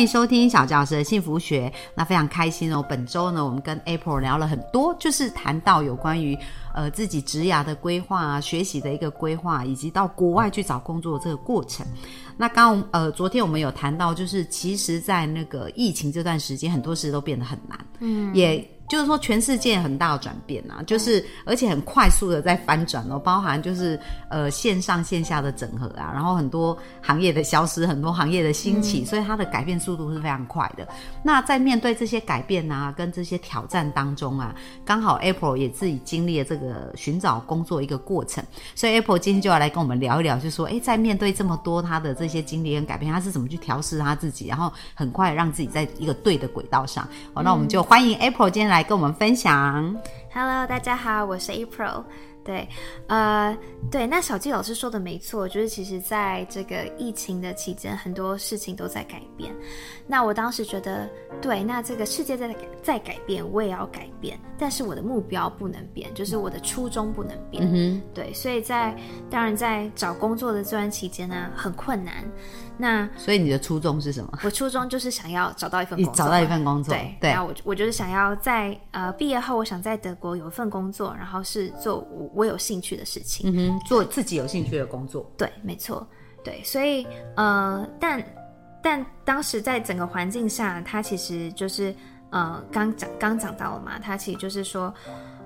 [0.00, 1.70] 欢迎收听小教师的幸福学。
[1.94, 2.82] 那非常开心哦！
[2.88, 6.34] 本周呢，我们跟 April 聊了很多，就是谈到有关于
[6.72, 11.86] 呃自己职涯的规划、啊学习的一个规划，以及到国外去找工作的这个过程。
[12.38, 18.66] 那刚呃，昨天我们有谈到，就是其实，在那个疫情这段时间，很多事都变得很难，嗯，也。
[18.90, 23.96] 就是说，全世界很大的转变啊，就是而且很快速的在翻转哦，包含就是
[24.28, 30.88] 呃线上线下的整合啊，然后很多行业的消失，很多行业的兴起，所以它的改变速度是非常快的。
[31.22, 34.52] 那在面对这些改变啊，跟这些挑战当中啊，
[34.84, 38.42] 刚好 April 也自己经历了这个寻找工作一个过程，
[38.74, 47.06] 所以 April 今天就要来跟我们聊一聊，就说哎，在面对这么多他的这些经历跟改变，他是怎么去调试他自己，然后很快让自己在一个对的轨道上。
[47.32, 48.79] 好，那我们就欢迎 April 今天来。
[48.80, 49.94] 来跟我们分享。
[50.32, 52.02] Hello，大家好，我是 April。
[52.42, 52.66] 对，
[53.08, 53.54] 呃，
[53.90, 59.54] 对，那小季老师说的没错，就是其实在这个疫情的期间，很多事情都在改变。
[60.06, 61.06] 那我当时觉得，
[61.42, 67.68] 对，那这个世界在在改变，我也要改变，但是我的目标不能变，就是我的初衷不能变。
[67.70, 68.96] 嗯对，所以在
[69.28, 72.14] 当然在找工作的这段期间呢，很困难。
[72.80, 74.38] 那所以你的初衷是什么？
[74.42, 76.94] 我初衷就是想要找到一份工作，找到一份工作。
[76.94, 85.30] 对，对啊，我我就是想要在呃毕业后，我想在德国有一份工作，然后是做我我有兴趣的事情，嗯哼，做自己有兴趣的工作。
[85.36, 86.06] 对，没错，
[86.42, 88.24] 对，所以呃，但
[88.82, 91.94] 但当时在整个环境下，它其实就是
[92.30, 94.92] 呃刚讲刚讲到了嘛，它其实就是说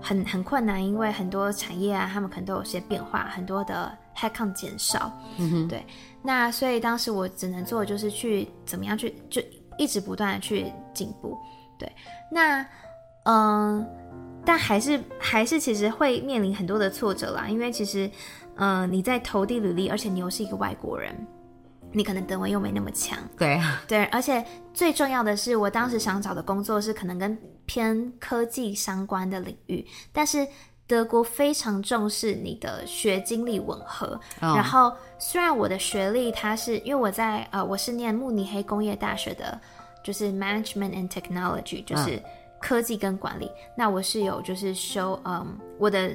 [0.00, 5.84] 很很困难，因为很多产业啊，他们可能都有些变化，很多的 headcount 减少，嗯哼，对。
[6.22, 9.42] 那所以当时我只能做就是去怎么样去就
[9.76, 11.36] 一直不断的去进步，
[11.78, 11.90] 对。
[12.30, 12.64] 那
[13.24, 13.86] 嗯，
[14.44, 18.10] 但还是还是其实会面临很多的挫折啦，因为其实
[18.56, 21.14] 嗯你在投递履历，而且你又是一个外国人，
[21.92, 24.04] 你可能德文又没那么强，对啊对。
[24.06, 27.36] 而且最重要的是，我当时想找的工作是可能跟
[27.66, 30.46] 偏科技相关的领域，但是。
[30.86, 39.58] 德国非常重视你的学经历吻合，然后虽然我的学历它是因为我在呃我是念慕尼黑工业大学的，
[40.04, 42.22] 就是 Management and Technology，就是
[42.60, 43.50] 科技跟管理。
[43.74, 46.10] 那我是有就是修嗯我的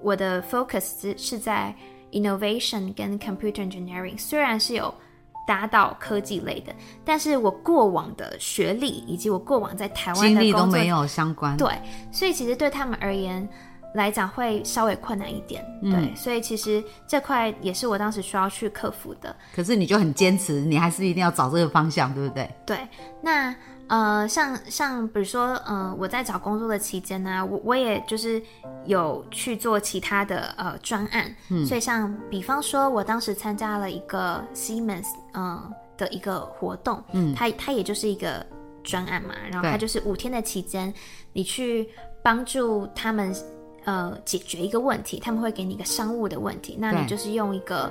[0.00, 1.74] 我的 focus 是是在
[2.12, 4.94] innovation 跟 computer engineering，虽然是有
[5.48, 6.72] 达到科技类的，
[7.04, 11.56] 但是我过往的学历以及我过往在台湾的经历都没有相关。
[11.56, 11.68] 对，
[12.12, 13.48] 所以其实对他们而言。
[13.94, 19.34] 来讲会稍微困难一点，对，所以其实这块也是我当时需要去克服的。
[19.54, 22.50] 可是你就很坚持，你还是一定要找这个方向，对不对？
[22.64, 22.88] 对，
[23.20, 23.54] 那
[23.88, 28.42] 呃，像像比如说，呃，我在找工作的期间呢，我我也就是
[28.86, 38.46] 有去做其他的呃专案，嗯，所以像比方说，我当时参加了一个 Siemens 嗯的一个活动，嗯，它它也就是一个
[38.82, 40.94] 专案嘛，然后它就是五天的期间，
[41.34, 41.90] 你去
[42.22, 43.34] 帮助他们。
[43.84, 47.90] 呃，解决一个问题，他们会给你一个商务的问题，那你就是用一个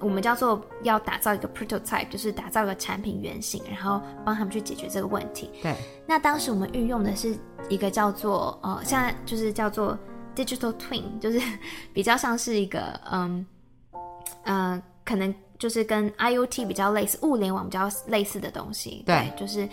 [0.00, 5.50] 我们叫做要打造一个 prototype，就是打造一个产品原型，然后帮他们去解决这个问题。
[5.62, 5.74] 对。
[6.06, 7.36] 那当时我们运用的是
[7.68, 9.96] 一个叫做呃，现在就是叫做
[10.34, 11.38] digital twin， 就是
[11.92, 13.46] 比较像是一个嗯
[14.44, 19.02] 呃，可能就是跟 IOT 比较类似，物联网比较类似的东西。
[19.06, 19.30] 对。
[19.38, 19.68] 就是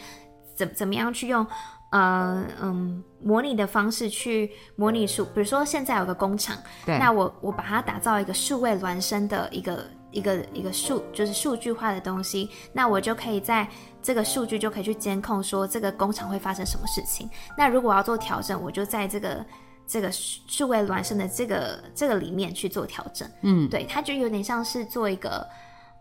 [0.57, 1.47] 怎怎么样去用。
[1.89, 13.65] 呃嗯，模拟的方式去模拟数，比如说现在有个工厂，那我我把它打造一个数位孪生的一个一个一个数，就是数据化的东西，那我就可以在
[14.01, 17.29] 这个数据就可以去监控说这个工厂会发生什么事情。
[17.57, 19.45] 那如果我要做调整，我就在这个
[19.87, 23.25] 这个数位孪生的这个这个里面去做调整。
[23.43, 25.47] 嗯，对，它就有点像是做一个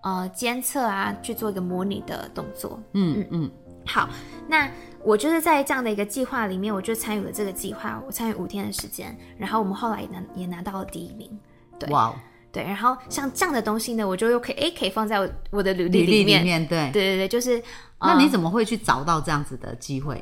[0.03, 2.83] 呃监测啊，去做一个模拟的动作。
[2.93, 3.51] 嗯嗯嗯，
[3.87, 4.09] 好，
[4.49, 4.71] 那。
[5.05, 8.03] 我就是在这样的一个计划里面，我就参与了这个计划。
[8.05, 11.31] 我参与五天的时间，然后我们后来也拿也拿到了第一名。
[11.79, 12.13] 对，哇，
[12.51, 12.65] 对。
[12.65, 16.67] 然后像这样的东西呢，我就又可以诶，可以放在我我的履历里面。
[16.67, 17.63] 对，对对对，就是。
[18.01, 20.21] 那你怎么会去找到这样子的机会？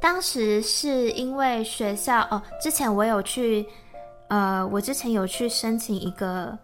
[0.00, 3.66] 当时是因为学校哦，之前我有去，
[4.28, 6.56] 呃，我之前有去申请一个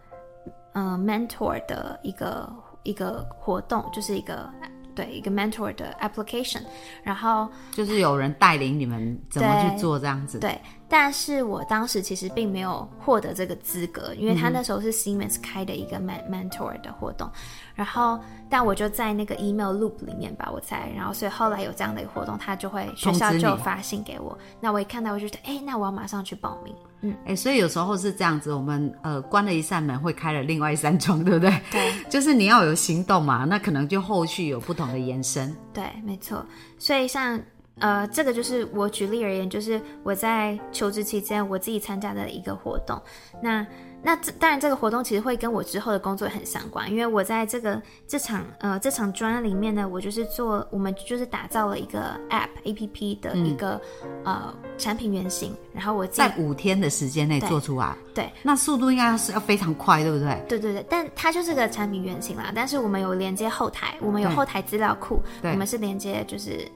[0.75, 2.49] 呃 mentor 的一个
[2.85, 4.49] 一个活动，就是一个。
[4.95, 6.63] 对一个 mentor 的 application，
[7.03, 10.39] 然后就是有人带领你们怎么去做这样子。
[10.39, 10.61] 对，
[10.95, 17.27] 但是我当时其实并没有获得这个资格，因为他那时候是 Siemens 开的一个 mentor 的活动，
[17.75, 31.59] 然后但我就在那个 email loop 里面吧，我猜，然后所以后来有这样的一个活动，他就会学校就发信给我，那我一看到我就觉得，哎，那我要马上去报名，嗯，哎，所以有时候是这样子，我们呃关了一扇门，会开了另外一扇窗， 对不对？
[31.71, 36.45] 对， 就是你要有行动嘛，那可能就后续有不同的延伸，对，没错，
[36.79, 37.41] 所以像。
[37.79, 43.01] 呃，这个就是我举例而言，就是我在求职期间我自己参加的一个活动。
[43.43, 43.67] 那
[44.05, 53.81] 那这当然这个活动其实会跟我之后的工作很相关，因为我在这个这场呃这场专案里面呢，我就是做我们就是打造了一个 App A P P 的一个
[54.25, 57.97] 呃产品原型，然后我在五天的时间内做出来。
[58.15, 60.45] 对，那速度应该是要非常快，对不对？
[60.49, 62.53] 对对对，但它就是个产品原型啦。
[62.55, 66.69] 但是我们有连接后台，我们有后台资料库，我们是连接就是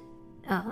[0.47, 0.65] 呃。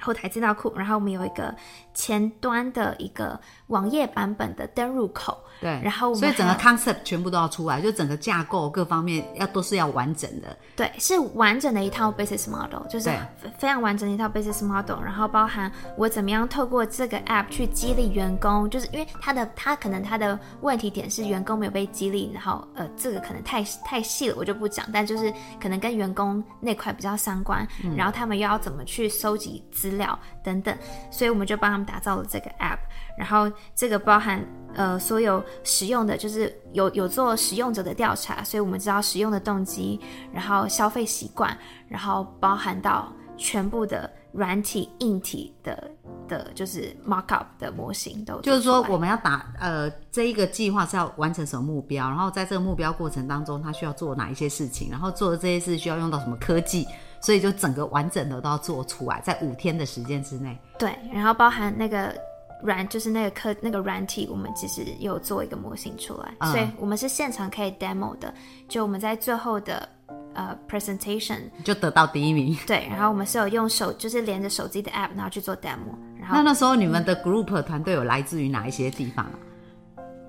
[0.00, 1.54] 后台资料库，然后我们有一个
[1.94, 13.10] 前端的一个网页版本的登录口，对，然后所以整个 concept 全部都要出来，就整个架构各方面要都是要完整的，对，是完整的一套 business model，就是
[13.58, 25.30] 非常完整的一套 business model，然后包含我怎么样透过这个 app 去激励员工，就是因为他的他可能他的问题点是员工没有被激励，然后呃这个可能太太细了，我就不讲，但就是
[25.60, 29.90] 可能跟员工那块比较相关，然后他们又要怎么去收集资。
[29.90, 30.72] 资料等等，
[31.10, 32.78] 所以我们就帮他们打造了这个 app，
[33.20, 40.00] 然后这个包含呃所有使用的，就是有有做使用者的调查，所以我们知道使用的动机，
[40.32, 41.54] 然后消费习惯，
[41.86, 45.90] 然后包含到全部的软体、硬体的
[46.26, 48.40] 的，就是 markup 的模型都。
[48.40, 56.86] 就是说，我们要打呃这一个计划是要完成什么目标，然后在这个目标过程当中，它需要做哪一些事情，然后做的这些事需要用到什么科技。
[57.22, 60.58] 所以就整个完整的都要做出来，在五天的时间之内。
[60.78, 62.16] 对，然后包含那个
[62.62, 68.32] 软，就是那个课那个软体，我们其实有做一个模型出来，所以我们是现场可以 demo 的。
[68.68, 69.88] 就我们在最后的
[70.34, 72.56] 呃 presentation 就得到第一名。
[72.66, 75.94] 对，然后我们是有用手，就是连着手机的 app，然后去做 demo。
[76.18, 79.34] 然后那那时候你们的 group 团队有来自于哪一些地方啊？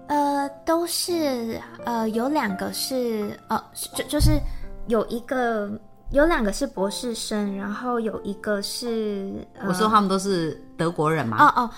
[0.08, 3.64] 呃，都是呃有两个是呃
[3.96, 4.40] 就就是
[4.88, 5.72] 有一个。
[6.14, 11.38] 有两个是博士生，然后有一个是我说他们都是德国人嘛？
[11.42, 11.70] 哦哦，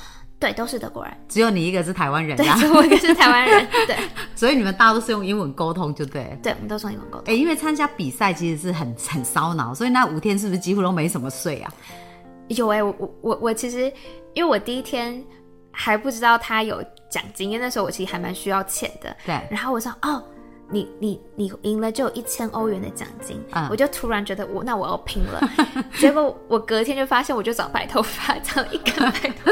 [0.44, 1.14] 对，都是德国人。
[1.30, 3.66] 只有你一个是台湾人，对，只有我一个是台湾人。
[3.88, 3.96] 对，
[4.36, 6.38] 所以你们大家都是用英文沟通，就对。
[6.44, 7.34] 对，我们都是用英文沟通。
[7.34, 11.74] 哎，因为参加比赛其实是很很烧脑，所以那五天是不是几乎都没什么睡啊？
[12.50, 13.90] 有哎，我我我我其实
[14.34, 15.24] 因为我第一天
[15.72, 19.16] 还不知道他有奖金，因为那时候我其实还蛮需要钱的。
[19.26, 20.22] 对，然后我说哦。
[20.70, 23.40] 你你你赢了就有一千欧元的奖金，
[23.70, 25.50] 我就突然觉得我那我要拼了，
[26.00, 29.52] 结果我隔天就发现我就长白头发，长一根白头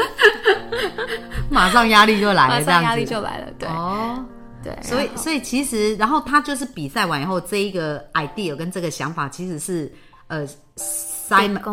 [1.50, 3.68] 马上压力就来了，马上压力就来了，对。
[3.68, 4.24] 哦，
[4.62, 9.92] 对，所以所以其实然后他就是比赛完以后这一个 idea 跟这个想法其实是
[10.28, 10.46] 呃。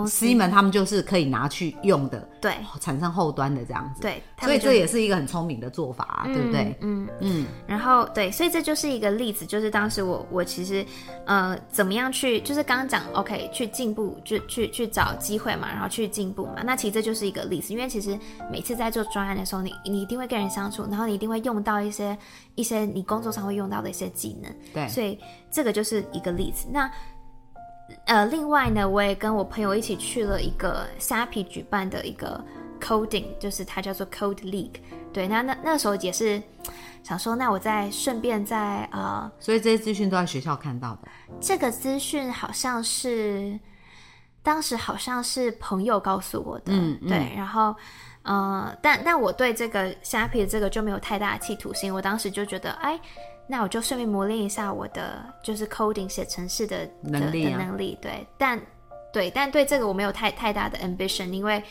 [0.07, 6.75] 西门，他们就是可以拿去用的，对，产生后端的这样子，对，所以这也是一个很聪明的做法，对不对？
[6.81, 7.45] 嗯嗯。
[7.67, 10.85] 然后对，所以这就是一个例子，就是当时我我其实
[11.25, 16.61] 呃怎么样去，就是刚刚讲 OK 去进步，就去去找机会嘛，然后去进步嘛。
[16.63, 18.17] 那其实这就是一个例子，因为其实
[18.51, 22.17] 每次在做专案的时候，你你一定会跟人相处，然后你一定会用到一些
[22.55, 25.17] 一些你工作上会用到的一些技能，对，所以
[25.51, 26.67] 这个就是一个例子。
[26.71, 26.89] 那
[28.05, 32.43] 呃，另外呢，我也跟我朋友一起去了一个虾皮举办的一个
[32.79, 34.81] coding，就是它叫做 Code League。
[35.13, 36.41] 对，那那那时候也是
[37.03, 41.07] 想说，那我再顺便在呃，所以这些资讯都在学校看到的。
[41.39, 43.59] 这个资讯好像是
[44.41, 47.75] 当时好像是朋友告诉我的，嗯，对，然后
[48.23, 52.99] 呃，但但我对这个虾皮的这个就没有太大的企图心，我当时就觉得，哎。
[53.51, 58.61] 那我就顺便磨练一下我的就是 coding 写程式的能力，能力对，但
[59.11, 61.63] 对，但对这个我没有太太大的 ambition，因为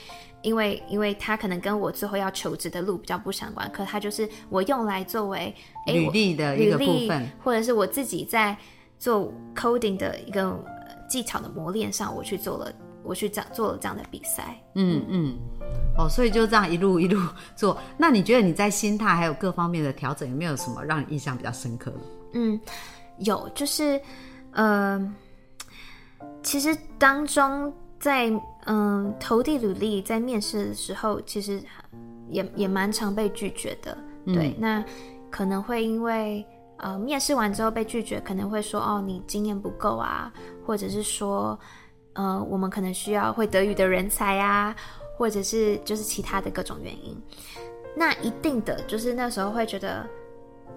[0.43, 5.55] 因为因为它可能跟我最后要求职的路比较不相关，可它就是我用来作为
[5.87, 8.57] 履历的一个部分，或者是我自己在
[8.99, 10.59] 做 coding 的一个
[11.09, 15.37] 技巧的磨练上，我去做了，我去这样做了这样的比赛，嗯嗯。
[15.99, 17.21] 哦，所以就这样一路一路
[17.57, 17.77] 做。
[17.97, 21.99] 那你觉得你在心态还有各方面的调整，有没有什么让你印象比较深刻的？
[22.35, 22.61] 嗯，
[23.19, 24.01] 有，就是，
[24.53, 25.13] 呃，
[26.41, 28.31] 其实当中在
[28.67, 31.61] 嗯投递履历在面试的时候，其实
[32.31, 33.99] 也也蛮常被拒绝的。
[34.25, 34.85] 对，那
[35.31, 40.33] 可能会因为呃面试完之后被拒绝，可能会说哦你经验不够啊，
[40.65, 41.59] 或者是说
[42.19, 44.77] 呃我们可能需要会德语的人才啊。
[45.19, 47.21] 或者是就是其他的各种原因，
[47.97, 50.09] 那一定的就是那时候会觉得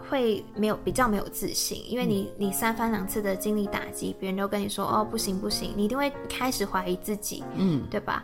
[0.10, 8.24] 会没有比较没有自信，因为你你三番两次的经历打击，别人都跟你说哦不行不行，你一定会开始怀疑自己，嗯，对吧？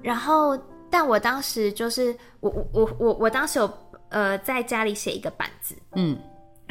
[0.00, 0.58] 然后，
[0.88, 3.70] 但我当时就是我我我我我当时有
[4.08, 6.18] 呃在家里写一个板子，嗯，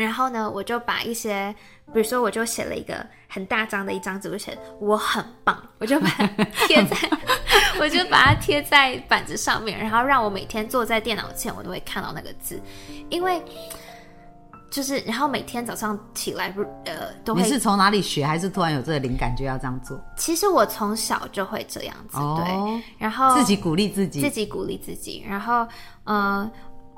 [0.04, 1.54] 然后呢，我就把一些，
[1.94, 6.28] 比如说我就写了一个很大张的一张纸，我写我很棒，我就把它
[6.68, 6.98] 贴在，
[7.80, 12.62] 我就把它贴在板子上面，然后让我每天坐在电脑前，我都会看到那个字，
[13.10, 13.44] 因为。
[14.72, 16.54] 就是，然后每天早上起来，
[16.86, 17.42] 呃，都会。
[17.42, 20.00] 你是从哪里学，还是突然有这个灵感就要这样做？
[20.16, 22.84] 其实我从小就会这样子，对。
[23.00, 25.26] 然后自己鼓励自己，自己鼓励自己。
[25.28, 25.68] 然后，
[26.04, 26.48] 呃，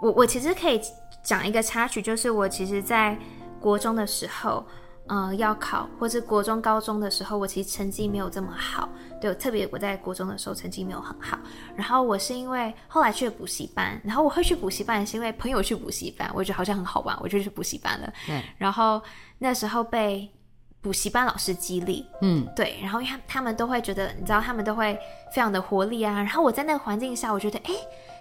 [0.02, 0.82] 我我其实可以
[1.24, 3.18] 讲一个插曲，就是我其实，在
[3.60, 4.66] 国中的时候。
[5.08, 8.88] 嗯，要考或是国中、高中的时候，我其实成绩没有这么好。
[9.20, 11.38] 对，特别我在国中的时候成绩没有很好。
[11.76, 18.14] 然后我是因为后来去了补习班，然后我会去补习班，是因为朋友去补习班，我觉得好像很好玩，我就去补习班了。
[18.26, 18.42] 对。
[18.58, 19.02] 然后
[19.40, 20.32] 那时候被
[20.80, 22.80] 补习班老师激励，嗯，对。
[22.82, 24.98] 然后因为他们都会觉得，你知道，他们都会
[25.36, 26.14] 非常的活力啊。
[26.14, 27.74] 然后我在那个环境下，我觉得，哎，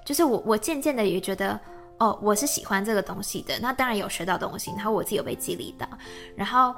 [0.04, 1.60] 就是我，我渐渐的也觉得。
[2.00, 5.86] 哦，我是喜欢这个东西的，那当然有学到东西，然后我自己有被激励到。
[6.34, 6.74] 然后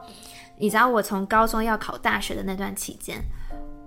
[0.58, 3.22] 你知道，我从高中要考大学的那段期间，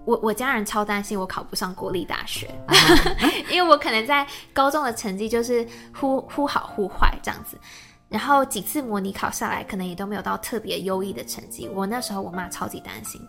[0.06, 2.50] 我我家人超担心我考不上国立大学，
[3.51, 7.60] 因为我可能在高中的成绩就是忽忽好忽坏这样子。
[8.08, 11.68] 然后几次模拟考下来，可能也都没有到特别优异的成绩。
[11.68, 13.20] 我那时候我妈超级担心，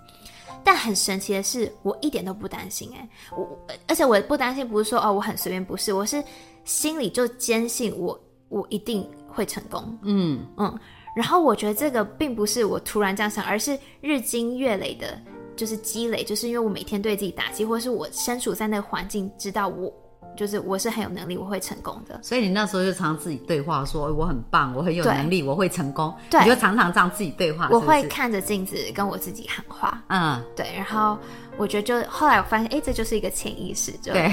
[0.63, 3.59] 但很神奇的是，我一点都不担心哎，我
[3.89, 6.23] 而且我不担心不是说哦我很随便，不是，我是。
[6.67, 8.21] 心里就坚信我
[8.51, 10.47] 我一定会成功，嗯。
[10.59, 10.79] 嗯，
[11.17, 15.19] 然后我觉得这个并不是我突然这样想，而是日积月累的，
[15.57, 19.91] 就是积累，就是因为我每天对自己打击，或者是我身处在那个环境，知道我
[20.37, 22.21] 就是我是很有能力，我会成功的。
[22.23, 26.15] 所以你那时候就常自己对话，说我很棒，我很有能力，我会成功。
[26.31, 27.69] 对，你就常常这样自己对话。
[27.73, 31.19] 我会看着镜子跟我自己喊话，嗯，对，然后。
[31.59, 34.31] 我觉得就后来我发现，哎，这就是一个潜意识，就对，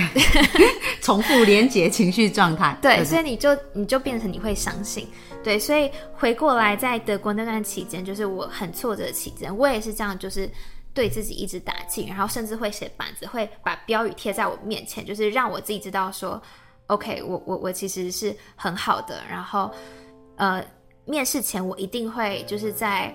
[1.02, 2.78] 重复连接情绪状态。
[2.82, 5.08] 对，所以你就你就变成你会相信，
[5.42, 10.50] 对，所以回过来在德国那段期间，就是我很挫折期间，我也是这样，就是
[10.94, 16.42] 对自己一直打气，然后甚至会写板子，会把标语贴在我面前，就是让我自己知道说
[16.88, 19.22] ，OK，我我我其实是很好的。
[19.30, 19.72] 然后，
[20.36, 20.64] 呃，
[21.06, 23.14] 面试前我一定会就是在。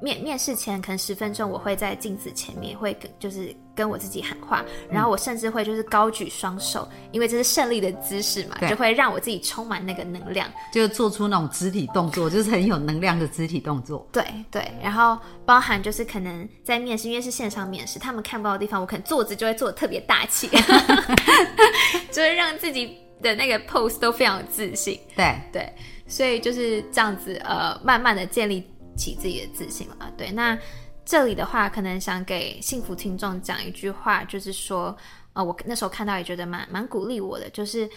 [0.00, 14.06] 面面试前可能十分钟，我会在镜子前面会跟就是跟我自己喊话，然后我甚至会就是高举双手，因为这是胜利的姿势嘛，就会让我自己充满那个能量，就做出那种肢体动作，就是很有能量的肢体动作。
[14.12, 20.48] 对对，然后包含就是可能在面试，因为是线上面试，他们看不到的地方，我可能坐姿就会坐的特别大气
[22.12, 24.98] 就是让自己的那个 pose 都非常有自信。
[25.16, 25.72] 对对，
[26.06, 28.64] 所以就是这样子，呃，慢慢的建立。
[28.98, 30.32] 起自己的自信了，对。
[30.32, 30.58] 那
[31.06, 34.94] 这里的话，可能想给幸福听众讲一句话，就是说，
[35.32, 37.88] 呃，我那时候看到也觉得蛮蛮鼓励我的，就是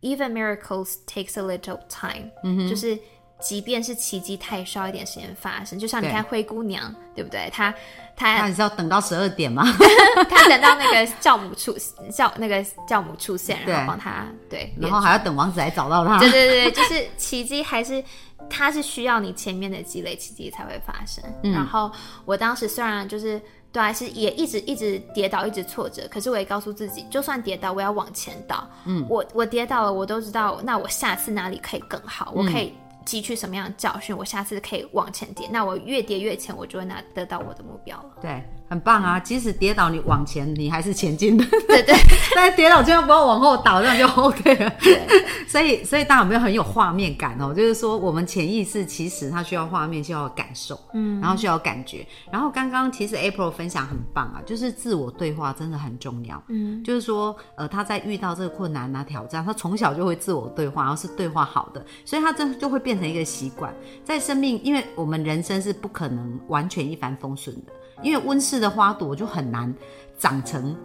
[0.00, 2.98] Even miracles takes a little time，嗯就是。
[3.38, 5.78] 即便是奇迹，它也需要一点时间发生。
[5.78, 7.50] 就像你看灰姑娘，对不对？
[7.52, 7.72] 她
[8.16, 9.64] 她那你是要等到十二点吗？
[10.30, 11.76] 她等到那个教母出
[12.10, 16.18] 教那个教母出现，然后帮她对，然后还要等王子来找到她。
[16.18, 18.02] 对对对，就是奇迹还是
[18.48, 21.22] 它是需要你前面的积累，奇迹才会发生。
[21.52, 21.92] 然后
[22.24, 23.40] 我当时虽然就是
[23.70, 28.66] 对，还是也一直一直跌倒，一直挫折，可是我也告诉自己，就算跌倒，我要往前倒。
[28.86, 32.32] 嗯，我我跌倒了，我都知道，那我下次哪里可以更好？
[32.34, 32.72] 我可以。
[33.06, 35.48] 汲取什么样的教训，我下次可以往前跌。
[35.52, 38.16] 那我越跌越前，我就会拿得到我的目标了。
[38.20, 38.42] 对。
[38.68, 39.18] 很棒啊！
[39.20, 41.44] 即使跌倒，你往前，你还是前进的。
[41.68, 41.94] 对 对，
[42.34, 44.72] 但是跌倒千万不要往后倒，这样就 OK 了。
[45.46, 47.54] 所以，所以大家有没有很有画面感哦？
[47.54, 52.04] 就是说，我们潜意识其实它需要画面，需要感受，嗯，然后需要感觉。
[52.32, 56.42] 然后刚刚其实 April 分享很棒啊，就是自我对话真的很重要。
[56.48, 63.72] 嗯，就是说，呃，他在遇到这个困难啊、挑战，他从小就会自我对话，然后是对话好的，所以他真就会变成一个习惯。
[64.04, 67.72] 在生命，因为我们人生是不可能完全一帆风顺的。
[68.02, 69.72] 因为温室的花朵就很难
[70.18, 70.76] 长成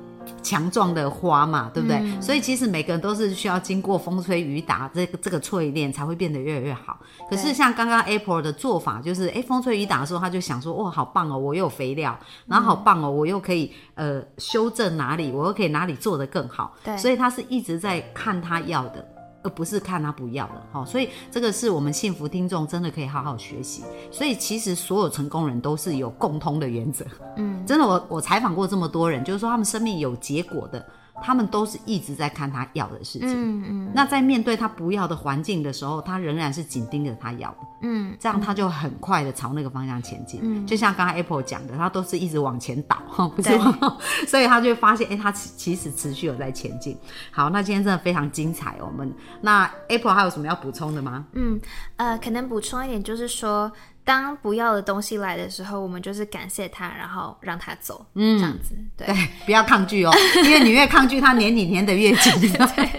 [0.44, 2.22] 强壮的花嘛，对不对？
[2.22, 7.00] 所以其实每个人都是需要经过风吹雨打这个这个淬炼，才会变得越来越好。
[7.30, 16.76] 可是像刚刚 April 的做法，就是哎，风吹雨打的时候，他就想说，哇，好棒哦，我又有肥料，然后好棒哦，我又可以呃修正哪里，我又可以哪里做得更好。
[16.84, 19.06] 对，所以他是一直在看他要的。
[19.44, 23.82] 而不是看他不要的，哈，所以这个是我们幸福听众真的可以好好学习。
[24.12, 27.04] 所以其实所有成功人都是有共通的原则，
[27.38, 30.86] 嗯，真的，我我采访过这么多人，就是说他们生命有结果的，
[31.22, 33.30] 他们都是一直在看他要的事情。
[33.30, 37.58] 嗯嗯，那在面对他不要的环境的时候，他仍然是紧盯着他要的。
[37.84, 40.40] 嗯，这样他就很快的朝那个方向前进。
[40.44, 42.98] 嗯就像刚才 Apple 讲的，他都是一直往前倒，
[43.36, 43.98] 不是吗？
[44.28, 46.96] 所以他就会发现，哎、他其其实持续有在前进。
[47.32, 48.86] 好，那今天真的非常精彩哦。
[48.86, 51.26] 我们那 Apple 还有什么要补充的吗？
[51.34, 51.60] 嗯，
[51.96, 53.72] 呃，可能补充一点，就是说，
[54.04, 59.08] 当不要的东西来的时候，我们就是感谢他，然后让他走，嗯，这样子，对。
[59.08, 59.16] 对，
[59.46, 60.12] 不要抗拒哦，
[60.44, 62.34] 因为你越抗拒，他黏你黏的越紧。
[62.76, 62.90] 对，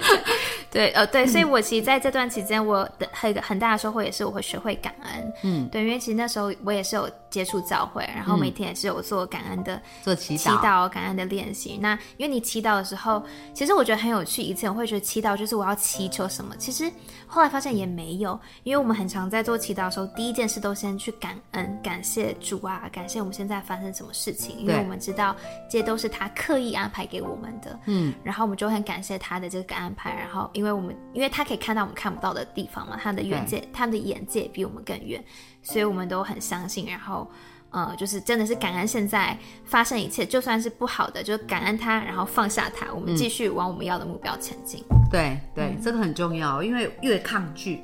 [0.73, 11.79] 呃，对，所以我其实在这段期间，我的很很大的收获也是我会学会感恩，嗯，对，因为其实那时候我也是有接触教会，然后每天也是有做感恩的做祈祷祈祷、感恩的练习。
[11.81, 14.43] 那因为你祈祷的时候，其实我觉得很有趣。
[14.43, 16.91] 以前我会觉得祈祷就是我要祈求什么，其实
[17.27, 25.37] 后来发现也没有，因为我们很常在做祈祷的时候，第一件事都先去感恩、感谢主啊，感谢我们现在发生什么事情，因为我们知道
[25.69, 35.23] 这些都是他刻意安排给我们的，嗯，然后我们就很感谢他的这个安排，然后因为我们因为他可以看到我们看不到的地方嘛，他的远界、他的眼界比我们更远，
[35.63, 37.31] 所以我们都很相信，然后。
[37.75, 44.85] 呃，就是真的是感恩现在发生一切，就算是不好的，就感恩他，然后放下他，我们继续往我们要的目标前进。
[45.11, 47.83] 对对，这个很重要，因为越抗拒，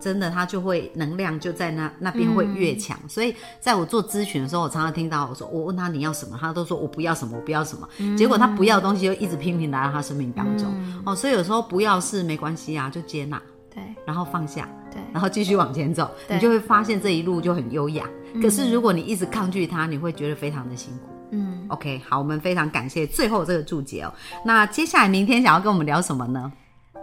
[0.00, 2.98] 真的他就会能量就在那那边会越强。
[3.08, 7.88] 所以在我做咨询的时候，我常常听到我说我问他你要什么，他都说我不要什么，我不要什么。
[8.16, 10.72] 结果他不要的东西就一直频频来到他生命当中。
[11.04, 13.40] 哦，所以有时候不要是没关系啊，就接纳，
[13.74, 18.04] 对，然后放下，对，然后继续往前走，你就会发现这一路就很优雅。
[18.42, 21.08] 可是如果你一直抗拒它，你会觉得非常的辛苦。
[21.30, 24.12] 嗯，OK，好，我们非常感谢最后这个注解哦。
[24.44, 26.50] 那接下来明天想要跟我们聊什么呢？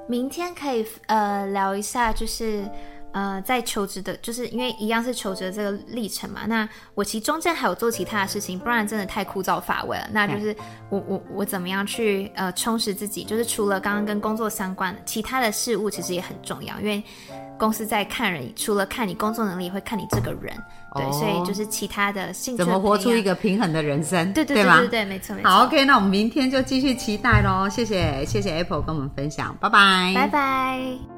[0.07, 2.63] 明天可以呃聊一下，就是
[3.15, 6.41] 呃在求职的，就是因为一样是求职的这个历程嘛。
[6.45, 10.10] 那我其实中间还有做其他的事情，不然真的太枯燥乏味了。
[10.12, 10.53] 那就是
[10.89, 17.01] 我我我怎么样去呃充实自己，就是除了刚刚跟工作相关的，其他的事物其实也很重要，因为。
[17.57, 20.53] 公司在看人，除了看你工作能力，也会看你这个人。
[20.93, 22.57] 对，所以就是其他的兴趣。
[22.57, 24.34] 怎么活出一个平衡的人生？
[24.34, 25.50] 对对对对对，没错没错。
[25.50, 27.70] 好，OK，那我们明天就继续期待喽。
[27.70, 31.15] 谢谢谢谢 Apple 跟我们分享，拜拜，拜拜。